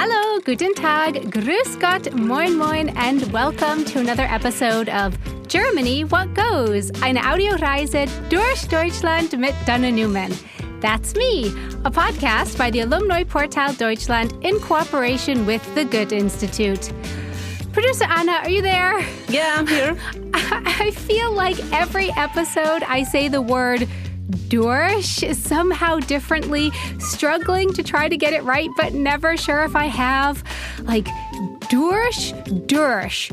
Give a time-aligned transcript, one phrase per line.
[0.00, 6.36] Hallo, guten Tag, grüß Gott, moin moin, and welcome to another episode of Germany What
[6.36, 10.30] Goes, eine Audioreise durch Deutschland mit Dana Newman.
[10.80, 11.48] That's me,
[11.84, 16.92] a podcast by the Alumni Portal Deutschland in cooperation with the Goethe Institute.
[17.72, 19.00] Producer Anna, are you there?
[19.28, 19.96] Yeah, I'm here.
[20.32, 23.88] I feel like every episode I say the word
[24.48, 29.74] Dorsch is somehow differently, struggling to try to get it right, but never sure if
[29.76, 30.42] I have.
[30.84, 31.06] Like,
[31.70, 32.32] Dorsch,
[32.66, 33.30] Dorsch,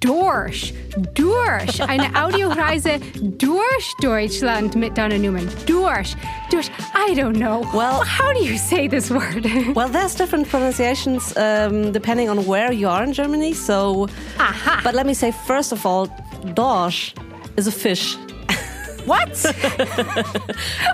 [0.00, 0.72] Dorsch,
[1.14, 1.80] Dorsch.
[1.88, 3.00] Eine Audioreise
[3.38, 5.48] durch Deutschland mit Dana Newman.
[5.66, 6.14] Dorsch,
[6.50, 6.70] Dorsch.
[6.94, 7.60] I don't know.
[7.74, 9.46] Well- how do you say this word?
[9.74, 13.54] Well, there's different pronunciations um, depending on where you are in Germany.
[13.54, 14.80] So, Aha.
[14.84, 16.08] but let me say first of all,
[16.54, 17.14] Dorsch
[17.56, 18.16] is a fish.
[19.08, 19.28] What?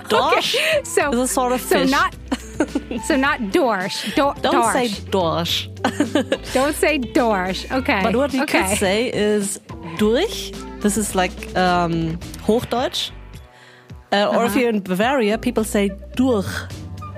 [0.09, 1.91] Dorsch Okay, so is a sort of so fish.
[1.91, 2.15] not
[3.07, 3.97] so not dorsch.
[4.15, 4.73] Do- Don't dorsch.
[4.73, 5.67] say Dorsch.
[6.53, 7.65] Don't say dorsch.
[7.71, 8.01] Okay.
[8.03, 8.63] But what you okay.
[8.69, 9.59] could say is
[9.97, 10.51] durch.
[10.81, 13.11] This is like um, Hochdeutsch.
[14.11, 14.45] Uh, Or Uh-huh.
[14.45, 16.47] if you're in Bavaria, people say durch.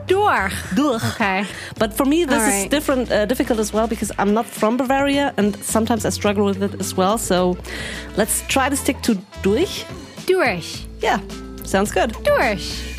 [0.08, 0.54] Dorch.
[0.76, 1.04] Durch.
[1.16, 1.44] Okay.
[1.78, 4.78] But for me, this All is different, uh, difficult as well because I'm not from
[4.78, 7.18] Bavaria and sometimes I struggle with it as well.
[7.18, 7.58] So
[8.16, 9.86] let's try to stick to durch.
[10.28, 10.86] Durch.
[11.02, 11.20] Yeah,
[11.64, 12.14] sounds good.
[12.24, 12.96] Durch.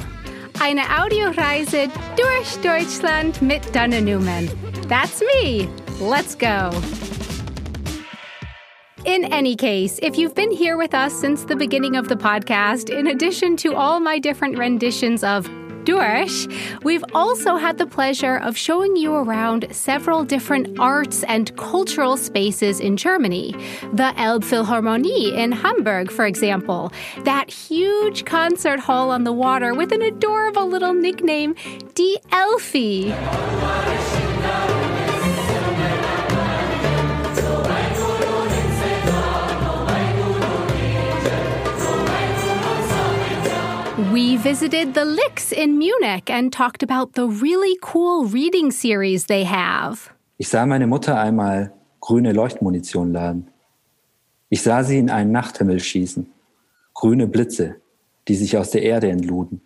[0.60, 4.48] Eine Audioreise durch Deutschland mit Dana Newman.
[4.88, 5.68] That's me.
[6.00, 6.70] Let's go.
[9.04, 12.90] In any case, if you've been here with us since the beginning of the podcast,
[12.90, 15.48] in addition to all my different renditions of
[15.88, 16.46] Durch,
[16.82, 22.78] we've also had the pleasure of showing you around several different arts and cultural spaces
[22.78, 23.52] in Germany.
[23.94, 26.92] The Elbphilharmonie in Hamburg, for example,
[27.24, 31.54] that huge concert hall on the water with an adorable little nickname,
[31.94, 33.97] Die Elphi.
[44.48, 50.10] Visited the Licks in Munich and talked about the really cool reading series they have.
[50.38, 53.50] Ich sah meine Mutter einmal grüne Leuchtmunition laden.
[54.48, 56.32] Ich sah sie in einen Nachthimmel schießen.
[56.94, 57.82] Grüne Blitze,
[58.26, 59.60] die sich aus der Erde entluden.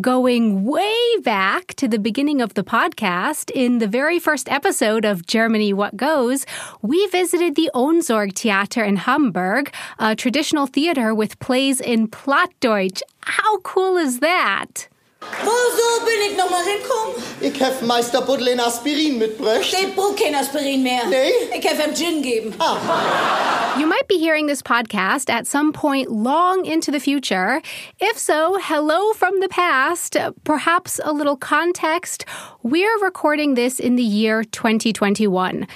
[0.00, 5.26] Going way back to the beginning of the podcast, in the very first episode of
[5.26, 6.46] Germany What Goes,
[6.82, 13.02] we visited the Ohnsorg Theater in Hamburg, a traditional theater with plays in Plattdeutsch.
[13.22, 14.88] How cool is that?
[15.20, 17.22] Wo bin ich nochmal hinkommen?
[17.40, 19.74] Ich hef Meister Buddel in Aspirin mitbrächt.
[19.74, 21.06] Ich brauch kein Aspirin mehr.
[21.06, 21.30] Nee?
[21.56, 22.54] Ich hef ihm Gin geben.
[22.58, 23.78] Ah.
[23.78, 27.60] You might be hearing this podcast at some point long into the future.
[28.00, 30.16] If so, hello from the past.
[30.44, 32.24] Perhaps a little context.
[32.62, 35.66] We're recording this in the year 2021.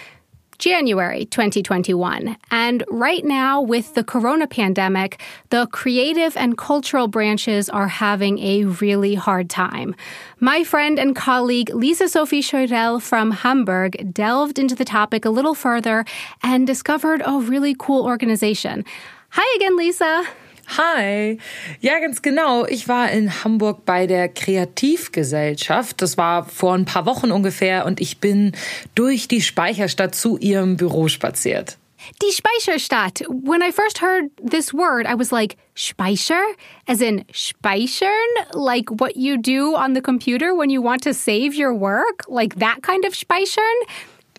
[0.62, 2.36] January 2021.
[2.52, 8.66] And right now, with the corona pandemic, the creative and cultural branches are having a
[8.66, 9.96] really hard time.
[10.38, 15.54] My friend and colleague Lisa Sophie Scheurel from Hamburg delved into the topic a little
[15.54, 16.04] further
[16.44, 18.84] and discovered a really cool organization.
[19.30, 20.28] Hi again, Lisa.
[20.68, 21.38] Hi.
[21.80, 22.64] Ja, ganz genau.
[22.66, 26.00] Ich war in Hamburg bei der Kreativgesellschaft.
[26.00, 28.52] Das war vor ein paar Wochen ungefähr und ich bin
[28.94, 31.76] durch die Speicherstadt zu ihrem Büro spaziert.
[32.20, 33.20] Die Speicherstadt.
[33.28, 36.42] When I first heard this word, I was like, Speicher?
[36.86, 38.10] As in speichern?
[38.54, 42.24] Like what you do on the computer when you want to save your work?
[42.28, 43.78] Like that kind of speichern?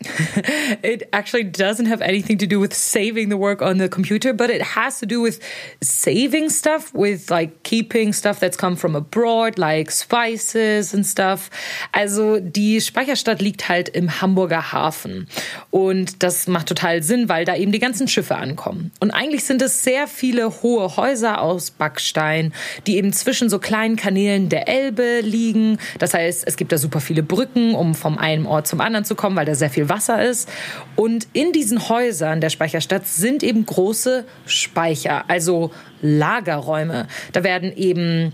[0.84, 4.50] It actually doesn't have anything to do with saving the work on the computer, but
[4.50, 5.40] it has to do with
[5.81, 11.50] saving stuff, with like keeping stuff that's come from abroad, like spices and stuff.
[11.92, 15.28] Also die Speicherstadt liegt halt im Hamburger Hafen.
[15.72, 18.92] Und das macht total Sinn, weil da eben die ganzen Schiffe ankommen.
[19.00, 22.53] Und eigentlich sind es sehr viele hohe Häuser aus Backstein,
[22.88, 25.78] die eben zwischen so kleinen Kanälen der Elbe liegen.
[26.00, 29.16] Das heißt, es gibt da super viele Brücken, um vom einen Ort zum anderen zu
[29.16, 30.50] kommen, weil da sehr viel Wasser ist.
[30.95, 37.07] Und in diesen Häusern der Speicherstadt sind eben große Speicher, also Lagerräume.
[37.31, 38.34] Da werden eben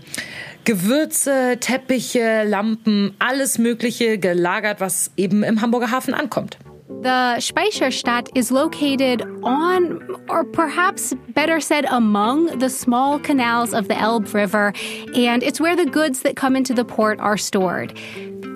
[0.64, 6.58] Gewürze, Teppiche, Lampen, alles Mögliche gelagert, was eben im Hamburger Hafen ankommt.
[7.02, 13.94] The Speicherstadt is located on, or perhaps better said, among the small canals of the
[13.94, 14.74] Elbe River,
[15.14, 17.94] and it's where the goods that come into the port are stored.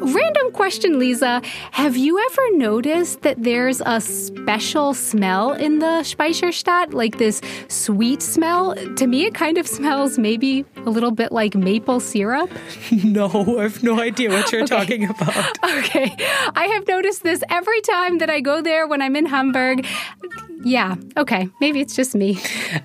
[0.01, 1.41] Random question, Lisa.
[1.73, 6.93] Have you ever noticed that there's a special smell in the Speicherstadt?
[6.93, 8.75] Like this sweet smell?
[8.97, 12.51] To me, it kind of smells maybe a little bit like maple syrup.
[13.05, 14.77] No, I have no idea what you're Okay.
[14.77, 15.59] talking about.
[15.79, 16.15] Okay.
[16.57, 19.87] I have noticed this every time that I go there when I'm in Hamburg.
[20.67, 21.51] Yeah, okay.
[21.61, 22.39] Maybe it's just me.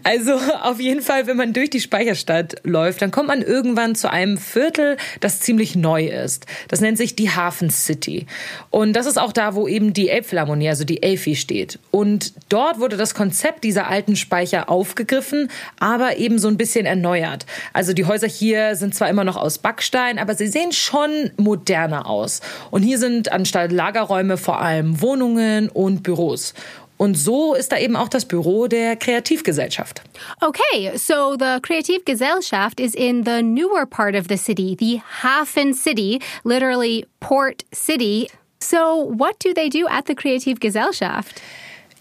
[0.04, 4.12] Also auf jeden Fall, wenn man durch die Speicherstadt läuft, dann kommt man irgendwann zu
[4.12, 6.46] einem Viertel, das ziemlich neu ist.
[6.68, 8.28] Das nennt sich die Hafen City.
[8.70, 11.80] Und das ist auch da, wo eben die Elbphilharmonie, also die Elfi steht.
[11.90, 15.50] Und dort wurde das Konzept dieser alten Speicher aufgegriffen,
[15.80, 17.48] aber eben so ein bisschen erneuert.
[17.74, 22.08] Also die Häuser hier sind zwar immer noch aus Backstein, aber sie sehen schon moderner
[22.08, 22.42] aus.
[22.70, 26.54] Und hier sind anstatt Lagerräume vor allem Wohnungen und Büros.
[27.00, 30.02] Und so ist da eben auch das Büro der Kreativgesellschaft.
[30.42, 36.20] Okay, so the Kreativgesellschaft is in the newer part of the city, the Hafen City,
[36.44, 38.30] literally port city.
[38.60, 41.38] So, what do they do at the Kreativgesellschaft?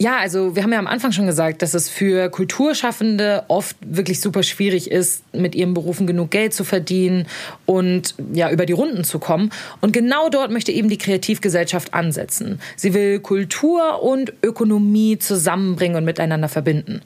[0.01, 4.21] Ja, also wir haben ja am Anfang schon gesagt, dass es für Kulturschaffende oft wirklich
[4.21, 7.27] super schwierig ist, mit ihren Berufen genug Geld zu verdienen
[7.67, 9.51] und ja über die Runden zu kommen.
[9.81, 12.61] Und genau dort möchte eben die Kreativgesellschaft ansetzen.
[12.77, 17.03] Sie will Kultur und Ökonomie zusammenbringen und miteinander verbinden.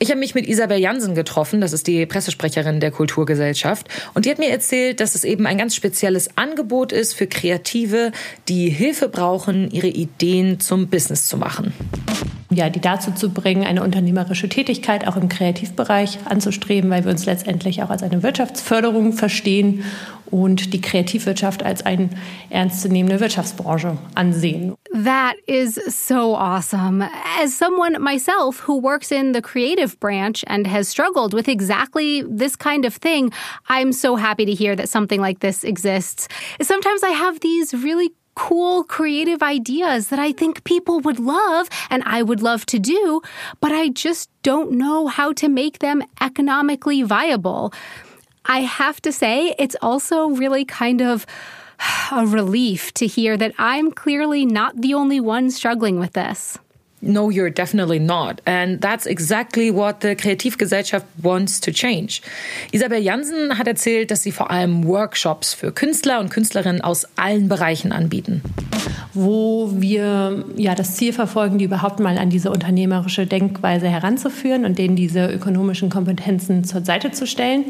[0.00, 4.30] Ich habe mich mit Isabel Jansen getroffen, das ist die Pressesprecherin der Kulturgesellschaft, und die
[4.30, 8.10] hat mir erzählt, dass es eben ein ganz spezielles Angebot ist für Kreative,
[8.48, 11.72] die Hilfe brauchen, ihre Ideen zum Business zu machen.
[12.50, 17.26] ja, die dazu zu bringen, eine unternehmerische Tätigkeit auch im Kreativbereich anzustreben, weil wir uns
[17.26, 19.84] letztendlich auch als eine Wirtschaftsförderung verstehen
[20.26, 22.10] und die Kreativwirtschaft als eine
[22.50, 24.74] ernstzunehmende Wirtschaftsbranche ansehen.
[24.94, 27.02] That is so awesome.
[27.02, 32.54] As someone myself who works in the creative branch and has struggled with exactly this
[32.54, 33.32] kind of thing,
[33.68, 36.28] I'm so happy to hear that something like this exists.
[36.62, 42.04] Sometimes I have these really cool creative ideas that I think people would love and
[42.06, 43.20] I would love to do,
[43.60, 47.74] but I just don't know how to make them economically viable.
[48.44, 51.26] I have to say, it's also really kind of
[52.12, 56.58] a relief to hear that I'm clearly not the only one struggling with this.
[57.06, 58.40] No, you're definitely not.
[58.46, 62.22] And that's exactly what the Kreativgesellschaft wants to change.
[62.72, 67.48] Isabel Jansen hat erzählt, dass sie vor allem Workshops für Künstler und Künstlerinnen aus allen
[67.48, 68.42] Bereichen anbieten.
[69.14, 74.78] Wo wir ja das Ziel verfolgen, die überhaupt mal an diese unternehmerische Denkweise heranzuführen und
[74.78, 77.66] denen diese ökonomischen Kompetenzen zur Seite zu stellen.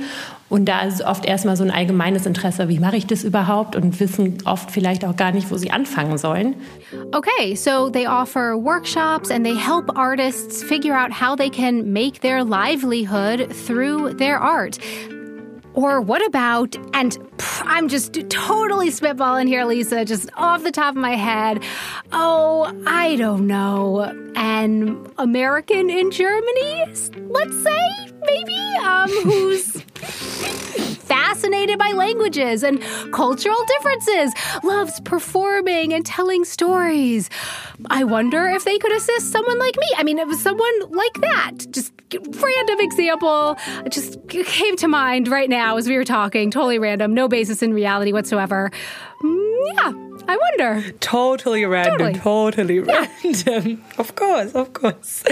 [0.48, 3.98] Und da ist oft erstmal so ein allgemeines Interesse, wie mache ich das überhaupt und
[4.00, 6.54] wissen oft vielleicht auch gar nicht, wo sie anfangen sollen.
[7.12, 12.20] Okay, so they offer workshops and they help artists figure out how they can make
[12.20, 14.78] their livelihood through their art.
[15.74, 20.94] Or what about, and pff, I'm just totally spitballing here, Lisa, just off the top
[20.94, 21.62] of my head.
[22.12, 24.02] Oh, I don't know.
[24.36, 26.84] An American in Germany,
[27.26, 29.82] let's say, maybe, um, who's
[31.04, 32.80] fascinated by languages and
[33.12, 34.32] cultural differences,
[34.62, 37.28] loves performing and telling stories.
[37.90, 39.86] I wonder if they could assist someone like me.
[39.96, 41.52] I mean, it was someone like that.
[41.70, 43.56] Just random example,
[43.88, 46.50] just came to mind right now as we were talking.
[46.50, 48.70] Totally random, no basis in reality whatsoever.
[49.22, 49.92] Mm, yeah,
[50.28, 50.92] I wonder.
[51.00, 52.14] Totally random, Totally.
[52.14, 53.84] totally random.
[53.98, 55.24] Of course, of course.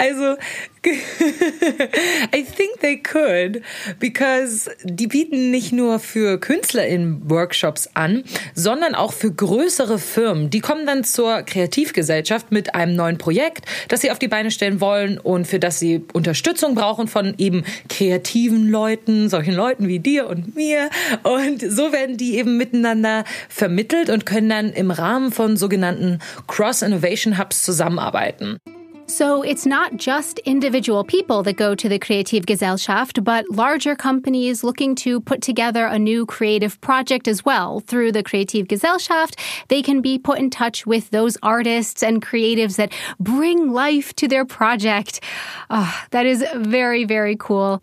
[0.00, 0.36] Also,
[2.34, 3.62] I think they could,
[3.98, 10.50] because die bieten nicht nur für KünstlerInnen Workshops an, sondern auch für größere Firmen.
[10.50, 14.80] Die kommen dann zur Kreativgesellschaft mit einem neuen Projekt, das sie auf die Beine stellen
[14.80, 20.28] wollen und für das sie Unterstützung brauchen von eben kreativen Leuten, solchen Leuten wie dir
[20.28, 20.90] und mir.
[21.22, 27.38] Und so werden die eben miteinander vermittelt und können dann im Rahmen von sogenannten Cross-Innovation
[27.38, 28.58] Hubs zusammenarbeiten.
[29.06, 34.94] So it's not just individual people that go to the Kreativgesellschaft, but larger companies looking
[34.96, 37.80] to put together a new creative project as well.
[37.80, 42.92] Through the Kreativgesellschaft, they can be put in touch with those artists and creatives that
[43.20, 45.20] bring life to their project.
[45.68, 47.82] Ah, that is very, very cool.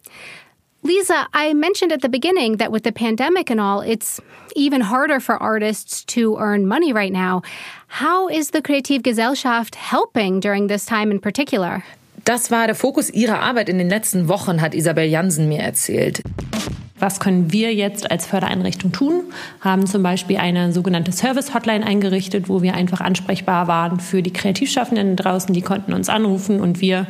[0.84, 4.20] Lisa, I mentioned at the beginning that with the pandemic and all, it's
[4.56, 7.44] even harder for artists to earn money right now.
[7.88, 11.84] How is the Kreativgesellschaft helping during this time in particular?
[12.26, 16.22] Das war der Fokus ihrer Arbeit in den letzten Wochen, hat Isabel Jansen mir erzählt.
[16.98, 19.24] Was können wir jetzt als Fördereinrichtung tun?
[19.60, 25.16] Haben zum Beispiel eine sogenannte Service-Hotline eingerichtet, wo wir einfach ansprechbar waren für die Kreativschaffenden
[25.16, 25.54] draußen.
[25.54, 27.08] Die konnten uns anrufen und wir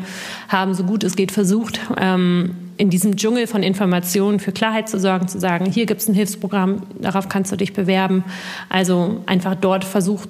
[0.48, 5.00] haben so gut es geht versucht, ähm, in diesem Dschungel von Informationen für Klarheit zu
[5.00, 8.24] sorgen, zu sagen, hier gibt es ein Hilfsprogramm, darauf kannst du dich bewerben.
[8.70, 10.28] Also einfach dort versucht,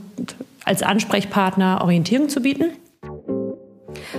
[0.66, 2.66] als Ansprechpartner Orientierung zu bieten.